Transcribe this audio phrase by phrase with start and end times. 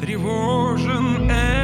[0.00, 1.55] тревожен этот